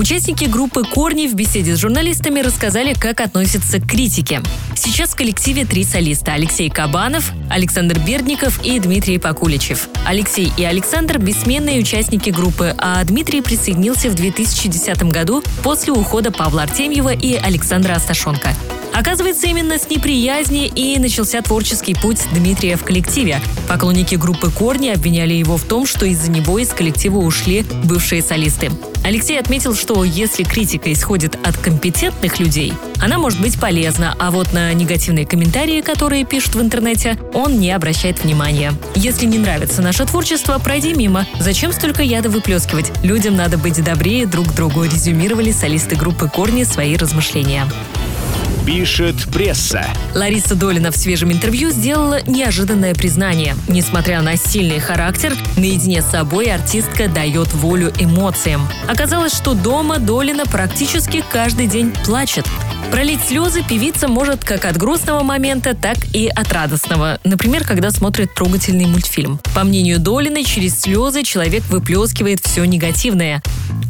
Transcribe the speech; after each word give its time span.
Участники 0.00 0.46
группы 0.46 0.82
«Корни» 0.82 1.26
в 1.26 1.34
беседе 1.34 1.76
с 1.76 1.78
журналистами 1.78 2.40
рассказали, 2.40 2.94
как 2.94 3.20
относятся 3.20 3.78
к 3.78 3.86
критике. 3.86 4.40
Сейчас 4.74 5.10
в 5.10 5.14
коллективе 5.14 5.66
три 5.66 5.84
солиста– 5.84 6.32
Алексей 6.34 6.70
Кабанов, 6.70 7.30
Александр 7.50 7.98
Бердников 7.98 8.64
и 8.64 8.80
Дмитрий 8.80 9.18
Покуличев. 9.18 9.90
Алексей 10.06 10.50
и 10.56 10.64
Александр– 10.64 11.18
бессменные 11.20 11.80
участники 11.80 12.30
группы, 12.30 12.74
а 12.78 13.04
Дмитрий 13.04 13.42
присоединился 13.42 14.08
в 14.08 14.14
2010 14.14 15.02
году 15.02 15.44
после 15.62 15.92
ухода 15.92 16.32
Павла 16.32 16.62
Артемьева 16.62 17.12
и 17.12 17.34
Александра 17.34 17.92
Асташенко. 17.92 18.54
Оказывается, 18.94 19.48
именно 19.48 19.78
с 19.78 19.90
неприязни 19.90 20.66
и 20.66 20.98
начался 20.98 21.42
творческий 21.42 21.94
путь 21.94 22.20
Дмитрия 22.32 22.76
в 22.76 22.84
коллективе. 22.84 23.42
Поклонники 23.68 24.14
группы 24.14 24.50
«Корни» 24.50 24.88
обвиняли 24.88 25.34
его 25.34 25.58
в 25.58 25.64
том, 25.64 25.84
что 25.84 26.06
из-за 26.06 26.30
него 26.30 26.58
из 26.58 26.70
коллектива 26.70 27.18
ушли 27.18 27.66
бывшие 27.84 28.22
солисты. 28.22 28.70
Алексей 29.02 29.38
отметил, 29.38 29.74
что 29.74 30.04
если 30.04 30.42
критика 30.42 30.92
исходит 30.92 31.38
от 31.46 31.56
компетентных 31.56 32.38
людей, 32.38 32.72
она 33.00 33.18
может 33.18 33.40
быть 33.40 33.58
полезна, 33.58 34.14
а 34.18 34.30
вот 34.30 34.52
на 34.52 34.72
негативные 34.74 35.26
комментарии, 35.26 35.80
которые 35.80 36.24
пишут 36.24 36.54
в 36.54 36.60
интернете, 36.60 37.18
он 37.32 37.58
не 37.58 37.70
обращает 37.72 38.22
внимания. 38.22 38.72
Если 38.94 39.26
не 39.26 39.38
нравится 39.38 39.80
наше 39.82 40.04
творчество, 40.04 40.58
пройди 40.58 40.92
мимо. 40.92 41.26
Зачем 41.38 41.72
столько 41.72 42.02
яда 42.02 42.28
выплескивать? 42.28 42.92
Людям 43.02 43.36
надо 43.36 43.56
быть 43.56 43.82
добрее 43.82 44.26
друг 44.26 44.54
другу, 44.54 44.84
резюмировали 44.84 45.50
солисты 45.50 45.96
группы 45.96 46.28
«Корни» 46.28 46.64
свои 46.64 46.96
размышления. 46.96 47.66
Пишет 48.70 49.16
пресса. 49.32 49.84
Лариса 50.14 50.54
Долина 50.54 50.92
в 50.92 50.96
свежем 50.96 51.32
интервью 51.32 51.70
сделала 51.70 52.20
неожиданное 52.28 52.94
признание. 52.94 53.56
Несмотря 53.66 54.22
на 54.22 54.36
сильный 54.36 54.78
характер, 54.78 55.34
наедине 55.56 56.02
с 56.02 56.06
собой 56.06 56.52
артистка 56.52 57.08
дает 57.08 57.52
волю 57.52 57.92
эмоциям. 57.98 58.68
Оказалось, 58.86 59.34
что 59.34 59.54
дома 59.54 59.98
Долина 59.98 60.46
практически 60.46 61.24
каждый 61.32 61.66
день 61.66 61.92
плачет. 62.04 62.46
Пролить 62.92 63.18
слезы 63.26 63.64
певица 63.64 64.06
может 64.06 64.44
как 64.44 64.64
от 64.64 64.76
грустного 64.76 65.24
момента, 65.24 65.74
так 65.74 65.96
и 66.12 66.28
от 66.28 66.52
радостного. 66.52 67.18
Например, 67.24 67.64
когда 67.64 67.90
смотрит 67.90 68.32
трогательный 68.34 68.86
мультфильм. 68.86 69.40
По 69.52 69.64
мнению 69.64 69.98
Долины, 69.98 70.44
через 70.44 70.80
слезы 70.80 71.24
человек 71.24 71.64
выплескивает 71.64 72.38
все 72.40 72.64
негативное. 72.64 73.42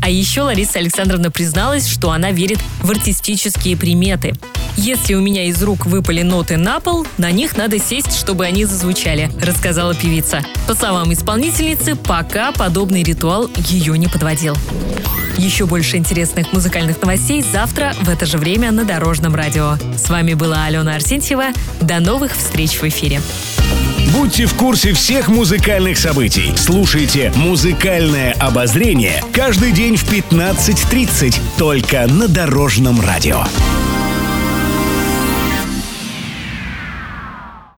А 0.02 0.08
еще 0.08 0.40
Лариса 0.40 0.78
Александровна 0.78 1.30
призналась, 1.30 1.86
что 1.86 2.12
она 2.12 2.30
верит 2.30 2.60
в 2.82 2.90
артистические 2.90 3.76
приметы. 3.76 4.34
«Если 4.76 5.14
у 5.14 5.20
меня 5.20 5.44
из 5.44 5.62
рук 5.62 5.86
выпали 5.86 6.22
ноты 6.22 6.56
на 6.56 6.80
пол, 6.80 7.06
на 7.18 7.30
них 7.30 7.56
надо 7.56 7.78
сесть, 7.78 8.18
чтобы 8.18 8.46
они 8.46 8.64
зазвучали»,– 8.64 9.30
рассказала 9.42 9.94
певица. 9.94 10.42
По 10.66 10.74
словам 10.74 11.12
исполнительницы, 11.12 11.96
пока 11.96 12.52
подобный 12.52 13.02
ритуал 13.02 13.50
ее 13.68 13.98
не 13.98 14.08
подводил. 14.08 14.56
Еще 15.36 15.64
больше 15.66 15.96
интересных 15.96 16.52
музыкальных 16.52 17.00
новостей 17.00 17.42
завтра 17.42 17.94
в 18.02 18.08
это 18.08 18.26
же 18.26 18.36
время 18.36 18.72
на 18.72 18.84
Дорожном 18.84 19.34
радио. 19.34 19.76
С 19.96 20.10
вами 20.10 20.34
была 20.34 20.66
Алена 20.66 20.96
Арсентьева. 20.96 21.46
До 21.80 22.00
новых 22.00 22.36
встреч 22.36 22.72
в 22.72 22.84
эфире. 22.84 23.20
Будьте 24.12 24.46
в 24.46 24.54
курсе 24.54 24.92
всех 24.92 25.28
музыкальных 25.28 25.96
событий. 25.96 26.52
Слушайте 26.56 27.32
«Музыкальное 27.36 28.32
обозрение» 28.32 29.22
каждый 29.32 29.72
день 29.72 29.96
в 29.96 30.04
15.30 30.12 31.36
только 31.56 32.06
на 32.06 32.28
Дорожном 32.28 33.00
радио. 33.00 33.44